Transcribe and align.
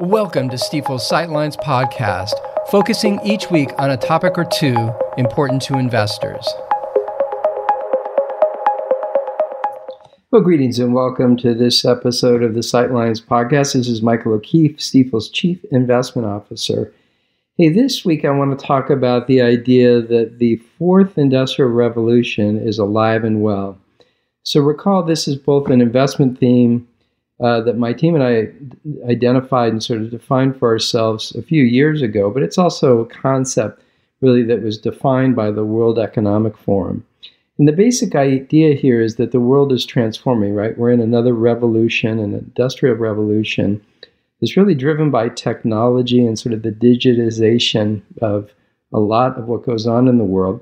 Welcome 0.00 0.48
to 0.50 0.56
Stifel's 0.56 1.10
Sightlines 1.10 1.56
podcast, 1.56 2.30
focusing 2.70 3.18
each 3.24 3.50
week 3.50 3.70
on 3.78 3.90
a 3.90 3.96
topic 3.96 4.38
or 4.38 4.44
two 4.44 4.92
important 5.16 5.60
to 5.62 5.76
investors. 5.76 6.46
Well, 10.30 10.42
greetings 10.42 10.78
and 10.78 10.94
welcome 10.94 11.36
to 11.38 11.52
this 11.52 11.84
episode 11.84 12.44
of 12.44 12.54
the 12.54 12.60
Sightlines 12.60 13.20
podcast. 13.20 13.72
This 13.72 13.88
is 13.88 14.00
Michael 14.00 14.34
O'Keefe, 14.34 14.76
Stifel's 14.76 15.28
Chief 15.28 15.64
Investment 15.72 16.28
Officer. 16.28 16.94
Hey, 17.56 17.68
this 17.68 18.04
week 18.04 18.24
I 18.24 18.30
want 18.30 18.56
to 18.56 18.66
talk 18.66 18.90
about 18.90 19.26
the 19.26 19.42
idea 19.42 20.00
that 20.00 20.38
the 20.38 20.62
fourth 20.78 21.18
industrial 21.18 21.72
revolution 21.72 22.56
is 22.56 22.78
alive 22.78 23.24
and 23.24 23.42
well. 23.42 23.76
So, 24.44 24.60
recall 24.60 25.02
this 25.02 25.26
is 25.26 25.34
both 25.34 25.68
an 25.68 25.80
investment 25.80 26.38
theme 26.38 26.87
uh, 27.40 27.60
that 27.60 27.78
my 27.78 27.92
team 27.92 28.14
and 28.14 28.24
I 28.24 28.48
identified 29.08 29.72
and 29.72 29.82
sort 29.82 30.00
of 30.00 30.10
defined 30.10 30.58
for 30.58 30.68
ourselves 30.68 31.34
a 31.36 31.42
few 31.42 31.62
years 31.62 32.02
ago, 32.02 32.30
but 32.30 32.42
it's 32.42 32.58
also 32.58 33.00
a 33.00 33.06
concept 33.06 33.82
really 34.20 34.42
that 34.42 34.62
was 34.62 34.78
defined 34.78 35.36
by 35.36 35.50
the 35.50 35.64
World 35.64 35.98
Economic 35.98 36.56
Forum. 36.56 37.04
And 37.58 37.66
the 37.66 37.72
basic 37.72 38.14
idea 38.14 38.74
here 38.74 39.00
is 39.00 39.16
that 39.16 39.32
the 39.32 39.40
world 39.40 39.72
is 39.72 39.84
transforming, 39.84 40.54
right? 40.54 40.78
We're 40.78 40.92
in 40.92 41.00
another 41.00 41.34
revolution, 41.34 42.18
an 42.18 42.34
industrial 42.34 42.96
revolution. 42.96 43.80
It's 44.40 44.56
really 44.56 44.76
driven 44.76 45.10
by 45.10 45.28
technology 45.28 46.24
and 46.24 46.38
sort 46.38 46.52
of 46.52 46.62
the 46.62 46.70
digitization 46.70 48.02
of 48.22 48.50
a 48.92 49.00
lot 49.00 49.36
of 49.36 49.46
what 49.46 49.66
goes 49.66 49.86
on 49.86 50.06
in 50.08 50.18
the 50.18 50.24
world. 50.24 50.60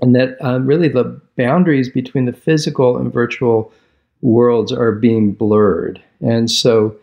And 0.00 0.14
that 0.14 0.36
um, 0.40 0.66
really 0.66 0.88
the 0.88 1.20
boundaries 1.36 1.88
between 1.88 2.26
the 2.26 2.32
physical 2.32 2.96
and 2.96 3.12
virtual 3.12 3.72
worlds 4.22 4.72
are 4.72 4.92
being 4.92 5.32
blurred. 5.32 6.02
And 6.20 6.50
so, 6.50 6.96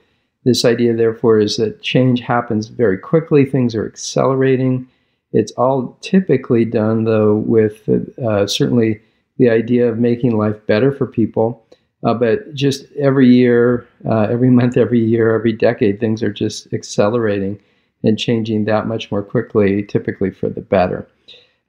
this 0.44 0.64
idea, 0.64 0.96
therefore, 0.96 1.40
is 1.40 1.58
that 1.58 1.82
change 1.82 2.22
happens 2.22 2.68
very 2.68 2.98
quickly, 2.98 3.44
things 3.44 3.76
are 3.76 3.86
accelerating. 3.86 4.88
It's 5.34 5.52
all 5.54 5.98
typically 6.02 6.64
done, 6.64 7.04
though, 7.04 7.36
with 7.36 7.90
uh, 8.18 8.48
certainly 8.48 9.02
the 9.38 9.50
idea 9.50 9.90
of 9.90 10.00
making 10.00 10.38
life 10.38 10.66
better 10.66 10.92
for 10.92 11.06
people. 11.06 11.64
Uh, 12.04 12.14
but 12.14 12.54
just 12.54 12.86
every 12.98 13.28
year, 13.28 13.88
uh, 14.10 14.28
every 14.30 14.50
month, 14.60 14.78
every 14.78 15.04
year, 15.04 15.36
every 15.36 15.54
decade, 15.54 16.00
things 16.00 16.24
are 16.24 16.32
just 16.32 16.72
accelerating 16.74 17.60
and 18.04 18.20
changing 18.20 18.66
that 18.66 18.88
much 18.88 19.12
more 19.12 19.24
quickly, 19.24 19.84
typically 19.84 20.32
for 20.32 20.50
the 20.50 20.62
better. 20.62 21.08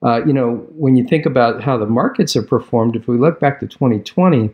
Uh, 0.01 0.23
you 0.25 0.31
know, 0.31 0.65
when 0.69 0.95
you 0.95 1.05
think 1.05 1.25
about 1.25 1.61
how 1.61 1.77
the 1.77 1.85
markets 1.85 2.33
have 2.33 2.47
performed, 2.47 2.95
if 2.95 3.07
we 3.07 3.17
look 3.17 3.39
back 3.39 3.59
to 3.59 3.67
2020, 3.67 4.49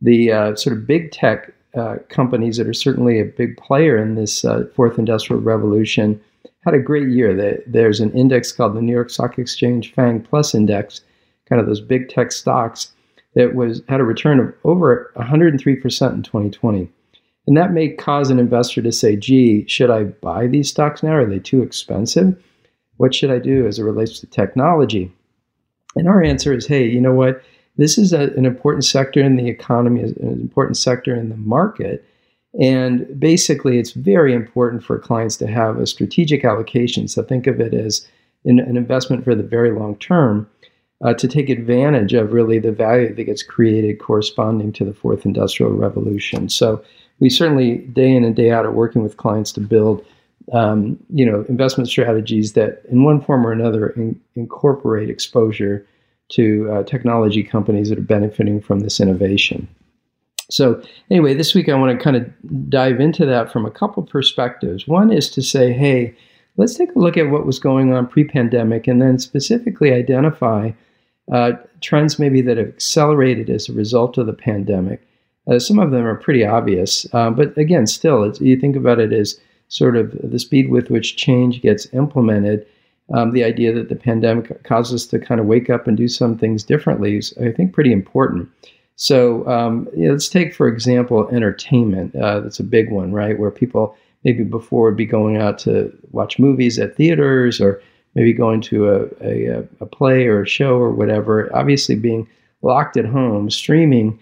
the 0.00 0.32
uh, 0.32 0.54
sort 0.56 0.76
of 0.76 0.86
big 0.86 1.10
tech 1.10 1.52
uh, 1.76 1.96
companies 2.08 2.56
that 2.56 2.66
are 2.66 2.74
certainly 2.74 3.20
a 3.20 3.24
big 3.24 3.56
player 3.56 3.96
in 3.96 4.14
this 4.14 4.44
uh, 4.44 4.64
fourth 4.74 4.98
industrial 4.98 5.42
revolution 5.42 6.20
had 6.64 6.74
a 6.74 6.78
great 6.78 7.08
year. 7.08 7.62
There's 7.66 8.00
an 8.00 8.12
index 8.12 8.52
called 8.52 8.74
the 8.74 8.82
New 8.82 8.92
York 8.92 9.10
Stock 9.10 9.38
Exchange 9.38 9.92
FANG 9.94 10.22
Plus 10.22 10.54
Index, 10.54 11.00
kind 11.48 11.60
of 11.60 11.66
those 11.66 11.80
big 11.80 12.08
tech 12.08 12.32
stocks 12.32 12.92
that 13.34 13.54
was 13.54 13.82
had 13.88 14.00
a 14.00 14.04
return 14.04 14.40
of 14.40 14.52
over 14.64 15.12
103% 15.16 16.12
in 16.12 16.22
2020. 16.22 16.90
And 17.46 17.56
that 17.56 17.72
may 17.72 17.88
cause 17.88 18.30
an 18.30 18.38
investor 18.38 18.82
to 18.82 18.92
say, 18.92 19.16
gee, 19.16 19.66
should 19.66 19.90
I 19.90 20.04
buy 20.04 20.46
these 20.46 20.68
stocks 20.68 21.02
now? 21.02 21.12
Are 21.12 21.26
they 21.26 21.38
too 21.38 21.62
expensive? 21.62 22.36
What 22.98 23.14
should 23.14 23.30
I 23.30 23.38
do 23.38 23.66
as 23.66 23.78
it 23.78 23.84
relates 23.84 24.18
to 24.20 24.26
technology? 24.26 25.10
And 25.96 26.08
our 26.08 26.22
answer 26.22 26.52
is, 26.52 26.66
hey, 26.66 26.86
you 26.86 27.00
know 27.00 27.14
what? 27.14 27.42
This 27.78 27.96
is 27.96 28.12
a, 28.12 28.24
an 28.34 28.44
important 28.44 28.84
sector 28.84 29.20
in 29.20 29.36
the 29.36 29.48
economy, 29.48 30.02
an 30.02 30.14
important 30.18 30.76
sector 30.76 31.14
in 31.14 31.30
the 31.30 31.36
market. 31.36 32.04
And 32.60 33.18
basically, 33.18 33.78
it's 33.78 33.92
very 33.92 34.34
important 34.34 34.84
for 34.84 34.98
clients 34.98 35.36
to 35.38 35.46
have 35.46 35.78
a 35.78 35.86
strategic 35.86 36.44
allocation. 36.44 37.08
So 37.08 37.22
think 37.22 37.46
of 37.46 37.60
it 37.60 37.72
as 37.72 38.06
an, 38.44 38.58
an 38.58 38.76
investment 38.76 39.24
for 39.24 39.34
the 39.34 39.42
very 39.42 39.70
long 39.70 39.96
term 39.96 40.48
uh, 41.04 41.14
to 41.14 41.28
take 41.28 41.48
advantage 41.48 42.12
of 42.12 42.32
really 42.32 42.58
the 42.58 42.72
value 42.72 43.14
that 43.14 43.24
gets 43.24 43.42
created 43.42 44.00
corresponding 44.00 44.72
to 44.72 44.84
the 44.84 44.94
fourth 44.94 45.24
industrial 45.24 45.72
revolution. 45.72 46.48
So 46.48 46.82
we 47.20 47.30
certainly, 47.30 47.78
day 47.78 48.10
in 48.12 48.24
and 48.24 48.34
day 48.34 48.50
out, 48.50 48.66
are 48.66 48.72
working 48.72 49.02
with 49.02 49.16
clients 49.16 49.52
to 49.52 49.60
build 49.60 50.04
um, 50.52 50.98
you 51.10 51.26
know, 51.26 51.44
investment 51.48 51.88
strategies 51.88 52.54
that, 52.54 52.82
in 52.90 53.04
one 53.04 53.20
form 53.20 53.46
or 53.46 53.52
another, 53.52 53.90
in, 53.90 54.18
incorporate 54.34 55.10
exposure 55.10 55.86
to 56.30 56.70
uh, 56.70 56.82
technology 56.84 57.42
companies 57.42 57.88
that 57.88 57.98
are 57.98 58.02
benefiting 58.02 58.60
from 58.60 58.80
this 58.80 59.00
innovation. 59.00 59.68
So, 60.50 60.82
anyway, 61.10 61.34
this 61.34 61.54
week 61.54 61.68
I 61.68 61.74
want 61.74 61.98
to 61.98 62.02
kind 62.02 62.16
of 62.16 62.70
dive 62.70 63.00
into 63.00 63.26
that 63.26 63.52
from 63.52 63.66
a 63.66 63.70
couple 63.70 64.02
perspectives. 64.02 64.88
One 64.88 65.12
is 65.12 65.28
to 65.30 65.42
say, 65.42 65.72
hey, 65.72 66.14
let's 66.56 66.74
take 66.74 66.94
a 66.94 66.98
look 66.98 67.16
at 67.16 67.30
what 67.30 67.46
was 67.46 67.58
going 67.58 67.92
on 67.92 68.06
pre 68.06 68.24
pandemic 68.24 68.86
and 68.86 69.00
then 69.00 69.18
specifically 69.18 69.92
identify 69.92 70.72
uh, 71.30 71.52
trends 71.82 72.18
maybe 72.18 72.40
that 72.42 72.56
have 72.56 72.68
accelerated 72.68 73.50
as 73.50 73.68
a 73.68 73.74
result 73.74 74.16
of 74.16 74.26
the 74.26 74.32
pandemic. 74.32 75.06
Uh, 75.46 75.58
some 75.58 75.78
of 75.78 75.90
them 75.90 76.06
are 76.06 76.14
pretty 76.14 76.44
obvious, 76.44 77.06
uh, 77.12 77.30
but 77.30 77.56
again, 77.56 77.86
still, 77.86 78.30
you 78.36 78.58
think 78.58 78.76
about 78.76 78.98
it 78.98 79.12
as 79.12 79.38
sort 79.68 79.96
of 79.96 80.16
the 80.22 80.38
speed 80.38 80.70
with 80.70 80.90
which 80.90 81.16
change 81.16 81.60
gets 81.60 81.92
implemented 81.92 82.66
um, 83.14 83.32
the 83.32 83.44
idea 83.44 83.72
that 83.72 83.88
the 83.88 83.96
pandemic 83.96 84.62
caused 84.64 84.94
us 84.94 85.06
to 85.06 85.18
kind 85.18 85.40
of 85.40 85.46
wake 85.46 85.70
up 85.70 85.86
and 85.86 85.96
do 85.96 86.08
some 86.08 86.36
things 86.36 86.62
differently 86.62 87.18
is, 87.18 87.34
I 87.40 87.52
think, 87.52 87.72
pretty 87.72 87.92
important. 87.92 88.48
So 88.96 89.48
um, 89.48 89.88
let's 89.96 90.28
take, 90.28 90.54
for 90.54 90.68
example, 90.68 91.28
entertainment. 91.28 92.14
Uh, 92.16 92.40
that's 92.40 92.60
a 92.60 92.64
big 92.64 92.90
one, 92.90 93.12
right? 93.12 93.38
Where 93.38 93.50
people 93.50 93.96
maybe 94.24 94.44
before 94.44 94.86
would 94.86 94.96
be 94.96 95.06
going 95.06 95.36
out 95.36 95.58
to 95.60 95.96
watch 96.10 96.38
movies 96.38 96.78
at 96.78 96.96
theaters 96.96 97.60
or 97.60 97.80
maybe 98.14 98.32
going 98.32 98.60
to 98.62 98.88
a, 98.88 99.06
a, 99.20 99.68
a 99.80 99.86
play 99.86 100.26
or 100.26 100.42
a 100.42 100.48
show 100.48 100.76
or 100.76 100.90
whatever. 100.90 101.48
Obviously, 101.56 101.94
being 101.94 102.28
locked 102.62 102.96
at 102.96 103.04
home, 103.04 103.48
streaming 103.48 104.18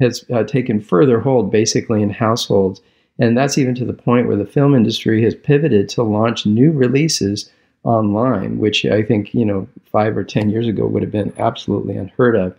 has 0.00 0.24
uh, 0.32 0.44
taken 0.44 0.80
further 0.80 1.20
hold 1.20 1.50
basically 1.50 2.02
in 2.02 2.10
households. 2.10 2.80
And 3.18 3.36
that's 3.36 3.58
even 3.58 3.74
to 3.76 3.84
the 3.84 3.92
point 3.92 4.28
where 4.28 4.36
the 4.36 4.46
film 4.46 4.74
industry 4.74 5.24
has 5.24 5.34
pivoted 5.34 5.88
to 5.88 6.02
launch 6.02 6.46
new 6.46 6.70
releases 6.70 7.50
online, 7.88 8.58
which 8.58 8.84
I 8.84 9.02
think, 9.02 9.32
you 9.32 9.46
know, 9.46 9.66
five 9.90 10.16
or 10.16 10.22
10 10.22 10.50
years 10.50 10.68
ago 10.68 10.86
would 10.86 11.02
have 11.02 11.10
been 11.10 11.32
absolutely 11.38 11.96
unheard 11.96 12.36
of. 12.36 12.54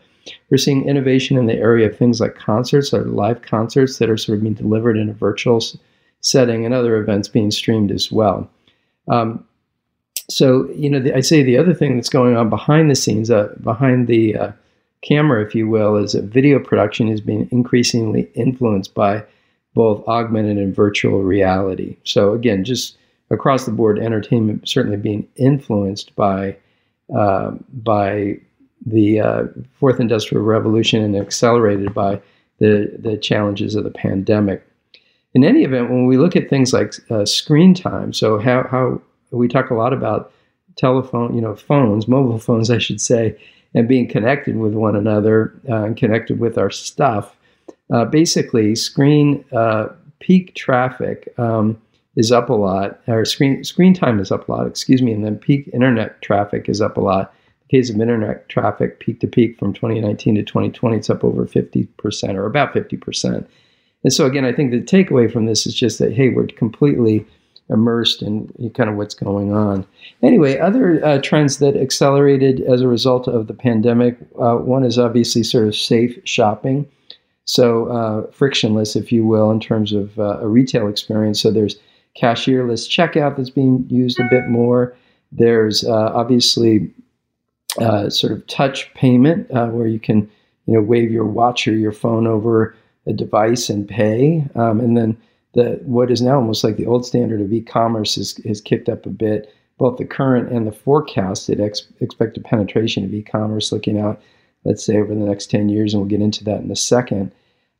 We're 0.49 0.57
seeing 0.57 0.89
innovation 0.89 1.37
in 1.37 1.45
the 1.45 1.53
area 1.53 1.87
of 1.87 1.95
things 1.95 2.19
like 2.19 2.35
concerts 2.35 2.93
or 2.93 3.03
live 3.05 3.43
concerts 3.43 3.99
that 3.99 4.09
are 4.09 4.17
sort 4.17 4.39
of 4.39 4.41
being 4.43 4.55
delivered 4.55 4.97
in 4.97 5.07
a 5.07 5.13
virtual 5.13 5.61
setting 6.21 6.65
and 6.65 6.73
other 6.73 6.97
events 6.97 7.27
being 7.27 7.51
streamed 7.51 7.91
as 7.91 8.11
well. 8.11 8.49
Um, 9.07 9.45
so, 10.29 10.67
you 10.71 10.89
know, 10.89 10.99
the, 10.99 11.15
I 11.15 11.21
say 11.21 11.43
the 11.43 11.57
other 11.57 11.75
thing 11.75 11.95
that's 11.95 12.09
going 12.09 12.35
on 12.35 12.49
behind 12.49 12.89
the 12.89 12.95
scenes, 12.95 13.29
uh, 13.29 13.55
behind 13.61 14.07
the 14.07 14.35
uh, 14.35 14.51
camera, 15.01 15.45
if 15.45 15.53
you 15.53 15.67
will, 15.67 15.95
is 15.95 16.13
that 16.13 16.25
video 16.25 16.59
production 16.59 17.07
is 17.07 17.21
being 17.21 17.47
increasingly 17.51 18.29
influenced 18.33 18.95
by 18.95 19.23
both 19.75 20.07
augmented 20.07 20.57
and 20.57 20.75
virtual 20.75 21.21
reality. 21.21 21.97
So, 22.03 22.33
again, 22.33 22.63
just 22.63 22.97
across 23.29 23.65
the 23.65 23.71
board 23.71 23.99
entertainment 23.99 24.67
certainly 24.67 24.97
being 24.97 25.27
influenced 25.35 26.15
by 26.15 26.55
uh, 27.15 27.51
by 27.73 28.37
the 28.85 29.19
uh, 29.19 29.43
fourth 29.79 29.99
industrial 29.99 30.43
revolution 30.43 31.03
and 31.03 31.15
accelerated 31.15 31.93
by 31.93 32.21
the 32.59 32.95
the 32.99 33.17
challenges 33.17 33.75
of 33.75 33.83
the 33.83 33.91
pandemic. 33.91 34.65
In 35.33 35.43
any 35.43 35.63
event, 35.63 35.89
when 35.89 36.07
we 36.07 36.17
look 36.17 36.35
at 36.35 36.49
things 36.49 36.73
like 36.73 36.93
uh, 37.11 37.25
screen 37.25 37.73
time, 37.73 38.13
so 38.13 38.39
how 38.39 38.63
how 38.63 39.01
we 39.31 39.47
talk 39.47 39.69
a 39.69 39.75
lot 39.75 39.93
about 39.93 40.31
telephone, 40.75 41.35
you 41.35 41.41
know, 41.41 41.55
phones, 41.55 42.07
mobile 42.07 42.39
phones, 42.39 42.71
I 42.77 42.77
should 42.77 43.01
say, 43.01 43.37
and 43.73 43.87
being 43.87 44.07
connected 44.07 44.57
with 44.57 44.73
one 44.73 44.95
another 44.95 45.53
uh, 45.69 45.83
and 45.83 45.97
connected 45.97 46.39
with 46.39 46.57
our 46.57 46.71
stuff. 46.71 47.35
Uh, 47.91 48.05
basically, 48.05 48.75
screen 48.75 49.43
uh, 49.51 49.87
peak 50.19 50.55
traffic. 50.55 51.33
Um, 51.37 51.79
is 52.19 52.33
up 52.33 52.49
a 52.49 52.53
lot, 52.53 52.99
or 53.07 53.23
screen 53.23 53.63
screen 53.63 53.93
time 53.93 54.19
is 54.19 54.29
up 54.29 54.49
a 54.49 54.51
lot, 54.51 54.67
excuse 54.67 55.01
me, 55.01 55.13
and 55.13 55.23
then 55.25 55.37
peak 55.37 55.69
internet 55.73 56.21
traffic 56.21 56.67
is 56.67 56.81
up 56.81 56.97
a 56.97 56.99
lot. 56.99 57.31
In 57.31 57.67
The 57.69 57.77
case 57.77 57.89
of 57.89 58.01
internet 58.01 58.49
traffic, 58.49 58.99
peak 58.99 59.21
to 59.21 59.27
peak 59.27 59.57
from 59.57 59.73
2019 59.73 60.35
to 60.35 60.43
2020, 60.43 60.97
it's 60.97 61.09
up 61.09 61.23
over 61.23 61.45
50% 61.45 62.35
or 62.35 62.45
about 62.45 62.73
50%. 62.73 63.47
And 64.03 64.13
so 64.13 64.25
again, 64.25 64.43
I 64.43 64.51
think 64.51 64.71
the 64.71 64.81
takeaway 64.81 65.31
from 65.31 65.45
this 65.45 65.65
is 65.65 65.73
just 65.73 65.97
that 65.99 66.11
hey, 66.11 66.27
we're 66.27 66.47
completely 66.47 67.25
immersed 67.69 68.21
in 68.21 68.49
kind 68.75 68.89
of 68.89 68.97
what's 68.97 69.15
going 69.15 69.53
on. 69.53 69.85
Anyway, 70.21 70.59
other 70.59 71.05
uh, 71.05 71.19
trends 71.21 71.59
that 71.59 71.77
accelerated 71.77 72.59
as 72.61 72.81
a 72.81 72.87
result 72.89 73.29
of 73.29 73.47
the 73.47 73.53
pandemic, 73.53 74.17
uh, 74.41 74.55
one 74.55 74.83
is 74.83 74.99
obviously 74.99 75.43
sort 75.43 75.67
of 75.67 75.75
safe 75.75 76.19
shopping. 76.25 76.85
So 77.45 77.85
uh, 77.87 78.31
frictionless, 78.31 78.97
if 78.97 79.11
you 79.11 79.25
will, 79.25 79.51
in 79.51 79.61
terms 79.61 79.93
of 79.93 80.19
uh, 80.19 80.39
a 80.41 80.47
retail 80.47 80.89
experience. 80.89 81.39
So 81.39 81.49
there's 81.49 81.77
cashierless 82.17 82.87
checkout 82.87 83.37
that's 83.37 83.49
being 83.49 83.85
used 83.89 84.19
a 84.19 84.27
bit 84.29 84.47
more. 84.47 84.95
There's 85.31 85.83
uh, 85.83 86.11
obviously 86.13 86.91
uh, 87.79 88.09
sort 88.09 88.33
of 88.33 88.45
touch 88.47 88.91
payment 88.93 89.49
uh, 89.51 89.67
where 89.67 89.87
you 89.87 89.99
can 89.99 90.29
you 90.65 90.73
know 90.73 90.81
wave 90.81 91.11
your 91.11 91.25
watch 91.25 91.67
or 91.67 91.73
your 91.73 91.91
phone 91.91 92.27
over 92.27 92.75
a 93.07 93.13
device 93.13 93.69
and 93.69 93.87
pay. 93.87 94.45
Um, 94.55 94.79
and 94.79 94.97
then 94.97 95.17
the 95.53 95.79
what 95.83 96.11
is 96.11 96.21
now 96.21 96.35
almost 96.35 96.63
like 96.63 96.77
the 96.77 96.85
old 96.85 97.05
standard 97.05 97.41
of 97.41 97.51
e-commerce 97.51 98.17
is, 98.17 98.37
is 98.39 98.61
kicked 98.61 98.89
up 98.89 99.05
a 99.05 99.09
bit. 99.09 99.53
Both 99.77 99.97
the 99.97 100.05
current 100.05 100.51
and 100.51 100.67
the 100.67 100.71
forecasted 100.71 101.61
ex- 101.61 101.87
expected 102.01 102.43
penetration 102.43 103.05
of 103.05 103.13
e-commerce 103.13 103.71
looking 103.71 103.99
out, 103.99 104.21
let's 104.65 104.83
say 104.83 104.97
over 104.97 105.15
the 105.15 105.21
next 105.21 105.49
10 105.49 105.69
years, 105.69 105.93
and 105.93 106.01
we'll 106.01 106.09
get 106.09 106.21
into 106.21 106.43
that 106.43 106.61
in 106.61 106.69
a 106.69 106.75
second. 106.75 107.31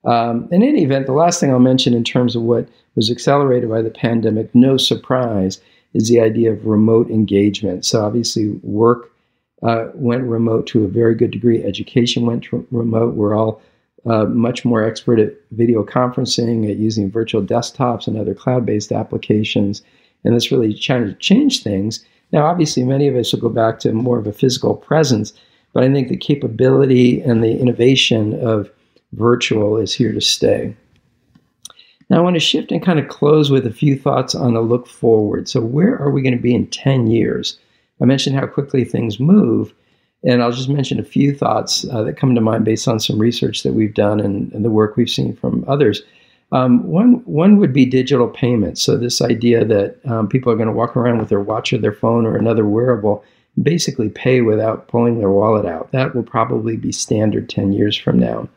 Um, 0.06 0.48
in 0.52 0.64
any 0.64 0.84
event, 0.84 1.06
the 1.06 1.14
last 1.14 1.40
thing 1.40 1.52
I'll 1.52 1.60
mention 1.60 1.94
in 1.94 2.04
terms 2.04 2.36
of 2.36 2.44
what 2.44 2.68
was 2.96 3.12
accelerated 3.12 3.70
by 3.70 3.82
the 3.82 3.90
pandemic, 3.90 4.54
no 4.56 4.78
surprise, 4.78 5.62
is 5.94 6.08
the 6.08 6.22
idea 6.22 6.52
of 6.52 6.66
remote 6.66 7.10
engagement. 7.10 7.86
So 7.86 8.06
obviously, 8.06 8.50
work 8.64 9.12
uh, 9.62 9.88
went 9.94 10.24
remote 10.24 10.68
to 10.68 10.86
a 10.86 10.88
very 10.88 11.16
good 11.16 11.32
degree. 11.32 11.64
Education 11.64 12.26
went 12.26 12.48
remote. 12.72 13.16
We're 13.16 13.36
all 13.36 13.62
uh, 14.06 14.26
much 14.26 14.64
more 14.64 14.84
expert 14.84 15.20
at 15.20 15.34
video 15.52 15.84
conferencing, 15.84 16.70
at 16.70 16.78
using 16.78 17.12
virtual 17.12 17.42
desktops 17.42 18.08
and 18.08 18.18
other 18.18 18.34
cloud 18.34 18.66
based 18.66 18.92
applications. 18.92 19.82
And 20.24 20.36
this 20.36 20.52
really 20.52 20.74
trying 20.74 21.08
to 21.08 21.14
change 21.16 21.64
things. 21.64 22.06
Now, 22.32 22.46
obviously, 22.46 22.84
many 22.84 23.08
of 23.08 23.16
us 23.16 23.34
will 23.34 23.40
go 23.40 23.50
back 23.50 23.80
to 23.80 23.92
more 23.92 24.20
of 24.20 24.28
a 24.28 24.34
physical 24.34 24.76
presence, 24.76 25.34
but 25.74 25.84
I 25.84 25.92
think 25.92 26.10
the 26.10 26.18
capability 26.18 27.22
and 27.22 27.44
the 27.44 27.60
innovation 27.60 28.40
of 28.46 28.70
virtual 29.14 29.78
is 29.78 29.94
here 29.94 30.14
to 30.14 30.22
stay. 30.22 30.76
Now, 32.10 32.18
I 32.18 32.22
want 32.22 32.36
to 32.36 32.40
shift 32.40 32.72
and 32.72 32.84
kind 32.84 33.00
of 33.00 33.08
close 33.08 33.52
with 33.52 33.68
a 33.68 33.74
few 33.74 33.98
thoughts 33.98 34.34
on 34.34 34.56
the 34.56 34.62
look 34.62 34.88
forward. 34.88 35.48
So, 35.48 35.62
where 35.62 35.96
are 36.00 36.10
we 36.10 36.24
going 36.24 36.36
to 36.36 36.42
be 36.42 36.56
in 36.56 36.68
10 36.68 37.08
years? 37.08 37.60
I 38.02 38.06
mentioned 38.06 38.36
how 38.36 38.48
quickly 38.48 38.84
things 38.84 39.20
move, 39.20 39.74
and 40.24 40.42
I'll 40.42 40.52
just 40.52 40.70
mention 40.70 41.00
a 41.00 41.04
few 41.04 41.36
thoughts 41.36 41.86
uh, 41.92 42.02
that 42.04 42.18
come 42.18 42.34
to 42.34 42.42
mind 42.42 42.66
based 42.66 42.88
on 42.88 43.00
some 43.00 43.20
research 43.20 43.62
that 43.64 43.74
we've 43.74 43.94
done 43.94 44.20
and, 44.20 44.52
and 44.54 44.66
the 44.66 44.72
work 44.72 44.98
we've 44.98 45.10
seen 45.10 45.36
from 45.36 45.64
others. 45.68 46.02
Um, 46.52 46.84
one, 46.88 47.22
one 47.26 47.58
would 47.58 47.74
be 47.74 47.86
digital 47.86 48.28
payments. 48.28 48.82
So, 48.82 48.98
this 48.98 49.22
idea 49.22 49.64
that 49.66 49.98
um, 50.06 50.28
people 50.28 50.52
are 50.52 50.56
going 50.56 50.68
to 50.68 50.74
walk 50.74 50.98
around 50.98 51.20
with 51.20 51.30
their 51.30 51.40
watch 51.40 51.74
or 51.74 51.78
their 51.78 51.94
phone 51.94 52.26
or 52.26 52.36
another 52.36 52.66
wearable, 52.66 53.24
basically 53.62 54.10
pay 54.10 54.42
without 54.42 54.88
pulling 54.88 55.20
their 55.20 55.30
wallet 55.30 55.68
out. 55.68 55.92
That 55.92 56.16
will 56.16 56.24
probably 56.24 56.76
be 56.76 56.92
standard 56.92 57.50
10 57.50 57.74
years 57.74 57.96
from 57.96 58.18
now. 58.18 58.50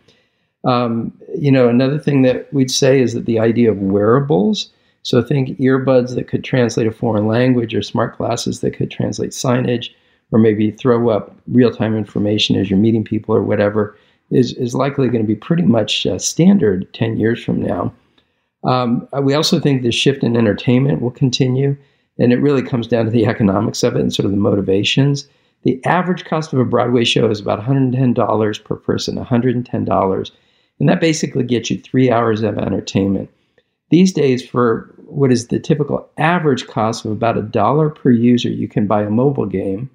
Um, 0.64 1.12
you 1.36 1.50
know, 1.50 1.68
another 1.68 1.98
thing 1.98 2.22
that 2.22 2.52
we'd 2.52 2.70
say 2.70 3.00
is 3.00 3.14
that 3.14 3.26
the 3.26 3.38
idea 3.38 3.70
of 3.70 3.78
wearables. 3.78 4.70
So 5.02 5.20
think 5.20 5.58
earbuds 5.58 6.14
that 6.14 6.28
could 6.28 6.44
translate 6.44 6.86
a 6.86 6.92
foreign 6.92 7.26
language, 7.26 7.74
or 7.74 7.82
smart 7.82 8.16
glasses 8.16 8.60
that 8.60 8.72
could 8.72 8.90
translate 8.90 9.30
signage, 9.30 9.90
or 10.30 10.38
maybe 10.38 10.70
throw 10.70 11.10
up 11.10 11.34
real-time 11.48 11.96
information 11.96 12.56
as 12.56 12.70
you're 12.70 12.78
meeting 12.78 13.04
people 13.04 13.34
or 13.34 13.42
whatever, 13.42 13.96
is 14.30 14.52
is 14.54 14.74
likely 14.74 15.08
going 15.08 15.22
to 15.22 15.26
be 15.26 15.34
pretty 15.34 15.64
much 15.64 16.06
uh, 16.06 16.18
standard 16.18 16.92
10 16.94 17.18
years 17.18 17.42
from 17.42 17.60
now. 17.60 17.92
Um, 18.64 19.08
we 19.22 19.34
also 19.34 19.58
think 19.58 19.82
the 19.82 19.90
shift 19.90 20.22
in 20.22 20.36
entertainment 20.36 21.02
will 21.02 21.10
continue, 21.10 21.76
and 22.18 22.32
it 22.32 22.40
really 22.40 22.62
comes 22.62 22.86
down 22.86 23.04
to 23.06 23.10
the 23.10 23.26
economics 23.26 23.82
of 23.82 23.96
it 23.96 24.00
and 24.00 24.14
sort 24.14 24.26
of 24.26 24.30
the 24.30 24.36
motivations. 24.36 25.28
The 25.64 25.84
average 25.84 26.24
cost 26.24 26.52
of 26.52 26.58
a 26.58 26.64
Broadway 26.64 27.04
show 27.04 27.30
is 27.30 27.40
about 27.40 27.60
$110 27.60 28.64
per 28.64 28.76
person, 28.76 29.16
$110. 29.16 30.30
And 30.80 30.88
that 30.88 31.00
basically 31.00 31.44
gets 31.44 31.70
you 31.70 31.78
three 31.78 32.10
hours 32.10 32.42
of 32.42 32.58
entertainment. 32.58 33.30
These 33.90 34.12
days, 34.12 34.46
for 34.46 34.92
what 35.06 35.30
is 35.30 35.48
the 35.48 35.60
typical 35.60 36.08
average 36.18 36.66
cost 36.66 37.04
of 37.04 37.12
about 37.12 37.38
a 37.38 37.42
dollar 37.42 37.90
per 37.90 38.10
user, 38.10 38.48
you 38.48 38.66
can 38.66 38.86
buy 38.86 39.02
a 39.02 39.10
mobile 39.10 39.46
game. 39.46 39.90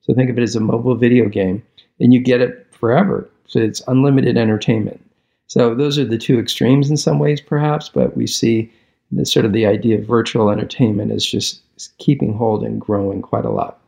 So 0.00 0.14
think 0.14 0.30
of 0.30 0.38
it 0.38 0.42
as 0.42 0.56
a 0.56 0.60
mobile 0.60 0.96
video 0.96 1.28
game, 1.28 1.62
and 2.00 2.12
you 2.12 2.20
get 2.20 2.40
it 2.40 2.66
forever. 2.70 3.28
So 3.46 3.60
it's 3.60 3.82
unlimited 3.86 4.36
entertainment. 4.36 5.00
So 5.46 5.74
those 5.74 5.98
are 5.98 6.04
the 6.04 6.16
two 6.16 6.38
extremes 6.38 6.88
in 6.88 6.96
some 6.96 7.18
ways, 7.18 7.40
perhaps, 7.40 7.90
but 7.90 8.16
we 8.16 8.26
see 8.26 8.72
the 9.12 9.26
sort 9.26 9.44
of 9.44 9.52
the 9.52 9.66
idea 9.66 9.98
of 9.98 10.06
virtual 10.06 10.48
entertainment 10.48 11.12
is 11.12 11.24
just 11.24 11.60
keeping 11.98 12.32
hold 12.32 12.64
and 12.64 12.80
growing 12.80 13.20
quite 13.20 13.44
a 13.44 13.50
lot. 13.50 13.78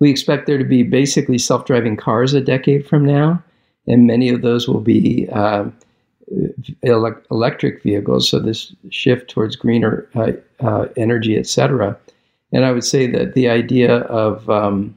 We 0.00 0.10
expect 0.10 0.46
there 0.46 0.58
to 0.58 0.64
be 0.64 0.82
basically 0.82 1.38
self 1.38 1.64
driving 1.64 1.96
cars 1.96 2.34
a 2.34 2.40
decade 2.40 2.86
from 2.86 3.04
now 3.06 3.42
and 3.88 4.06
many 4.06 4.28
of 4.28 4.42
those 4.42 4.68
will 4.68 4.80
be 4.80 5.28
uh, 5.32 5.64
ele- 6.84 7.22
electric 7.30 7.82
vehicles. 7.82 8.28
So 8.28 8.38
this 8.38 8.74
shift 8.90 9.30
towards 9.30 9.56
greener 9.56 10.08
uh, 10.14 10.32
uh, 10.60 10.86
energy, 10.96 11.36
etc. 11.36 11.98
And 12.52 12.64
I 12.64 12.72
would 12.72 12.84
say 12.84 13.06
that 13.10 13.34
the 13.34 13.48
idea 13.48 14.00
of 14.02 14.48
um, 14.48 14.96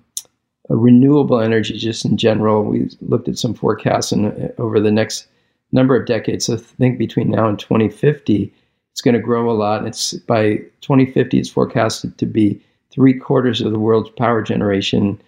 renewable 0.70 1.40
energy, 1.40 1.78
just 1.78 2.06
in 2.06 2.18
general, 2.18 2.64
we 2.64 2.90
looked 3.02 3.28
at 3.28 3.40
some 3.40 3.54
forecasts 3.54 4.12
and 4.12 4.28
uh, 4.28 4.48
over 4.58 4.80
the 4.80 4.92
next 4.92 5.28
number 5.72 5.96
of 5.96 6.06
decades. 6.06 6.46
So 6.46 6.58
think 6.58 6.98
between 6.98 7.32
now 7.32 7.48
and 7.48 7.58
2050, 7.58 8.54
it's 8.92 9.02
going 9.02 9.16
to 9.16 9.22
grow 9.22 9.50
a 9.50 9.54
lot. 9.54 9.88
It's 9.88 10.14
by 10.14 10.58
2050, 10.82 11.40
it's 11.40 11.50
forecasted 11.50 12.18
to 12.18 12.26
be 12.26 12.62
three 12.92 13.14
quarters 13.14 13.62
of 13.62 13.72
the 13.72 13.80
world's 13.80 14.10
power 14.10 14.42
generation 14.42 15.22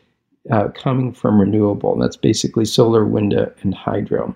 uh, 0.51 0.69
coming 0.69 1.13
from 1.13 1.39
renewable. 1.39 1.93
And 1.93 2.01
that's 2.01 2.17
basically 2.17 2.65
solar, 2.65 3.05
wind, 3.05 3.33
and 3.33 3.73
hydro. 3.73 4.35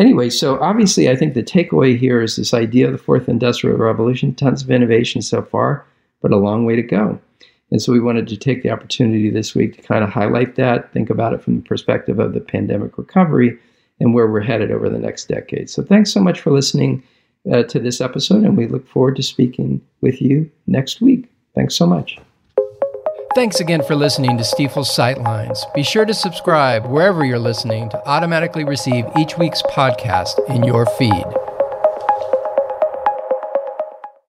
Anyway, 0.00 0.30
so 0.30 0.58
obviously, 0.60 1.10
I 1.10 1.16
think 1.16 1.34
the 1.34 1.42
takeaway 1.42 1.98
here 1.98 2.22
is 2.22 2.36
this 2.36 2.54
idea 2.54 2.86
of 2.86 2.92
the 2.92 2.98
fourth 2.98 3.28
industrial 3.28 3.76
revolution, 3.76 4.34
tons 4.34 4.62
of 4.62 4.70
innovation 4.70 5.20
so 5.20 5.42
far, 5.42 5.84
but 6.22 6.32
a 6.32 6.38
long 6.38 6.64
way 6.64 6.76
to 6.76 6.82
go. 6.82 7.20
And 7.70 7.80
so 7.80 7.92
we 7.92 8.00
wanted 8.00 8.28
to 8.28 8.36
take 8.36 8.62
the 8.62 8.70
opportunity 8.70 9.30
this 9.30 9.54
week 9.54 9.76
to 9.76 9.82
kind 9.82 10.04
of 10.04 10.10
highlight 10.10 10.56
that, 10.56 10.92
think 10.92 11.10
about 11.10 11.32
it 11.32 11.42
from 11.42 11.56
the 11.56 11.62
perspective 11.62 12.18
of 12.18 12.32
the 12.32 12.40
pandemic 12.40 12.96
recovery 12.96 13.58
and 14.00 14.14
where 14.14 14.26
we're 14.26 14.40
headed 14.40 14.70
over 14.70 14.88
the 14.88 14.98
next 14.98 15.26
decade. 15.26 15.70
So 15.70 15.82
thanks 15.82 16.12
so 16.12 16.20
much 16.20 16.40
for 16.40 16.50
listening 16.50 17.02
uh, 17.50 17.62
to 17.64 17.78
this 17.78 18.00
episode, 18.00 18.44
and 18.44 18.56
we 18.56 18.66
look 18.66 18.86
forward 18.88 19.16
to 19.16 19.22
speaking 19.22 19.80
with 20.00 20.20
you 20.20 20.50
next 20.66 21.00
week. 21.00 21.30
Thanks 21.54 21.74
so 21.74 21.86
much. 21.86 22.18
Thanks 23.34 23.60
again 23.60 23.82
for 23.82 23.96
listening 23.96 24.36
to 24.36 24.44
Stifel's 24.44 24.94
Sightlines. 24.94 25.62
Be 25.72 25.82
sure 25.82 26.04
to 26.04 26.12
subscribe 26.12 26.84
wherever 26.84 27.24
you're 27.24 27.38
listening 27.38 27.88
to 27.88 28.06
automatically 28.06 28.62
receive 28.62 29.06
each 29.18 29.38
week's 29.38 29.62
podcast 29.62 30.38
in 30.50 30.64
your 30.64 30.84
feed. 30.84 31.24